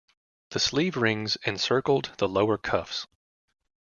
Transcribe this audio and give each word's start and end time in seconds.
The 0.49 0.59
sleeve 0.59 0.97
rings 0.97 1.37
encircled 1.45 2.13
the 2.17 2.27
lower 2.27 2.57
cuffs. 2.57 3.05